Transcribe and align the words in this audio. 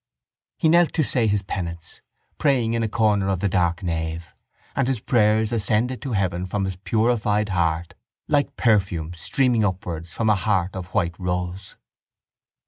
He 0.57 0.67
knelt 0.67 0.93
to 0.93 1.03
say 1.03 1.27
his 1.27 1.43
penance, 1.43 2.01
praying 2.39 2.73
in 2.73 2.81
a 2.81 2.89
corner 2.89 3.27
of 3.29 3.39
the 3.39 3.47
dark 3.47 3.83
nave; 3.83 4.33
and 4.75 4.87
his 4.87 4.99
prayers 4.99 5.51
ascended 5.51 6.01
to 6.01 6.13
heaven 6.13 6.47
from 6.47 6.65
his 6.65 6.75
purified 6.75 7.49
heart 7.49 7.93
like 8.27 8.55
perfume 8.55 9.13
streaming 9.13 9.63
upwards 9.63 10.11
from 10.11 10.27
a 10.27 10.33
heart 10.33 10.75
of 10.75 10.87
white 10.87 11.13
rose. 11.19 11.75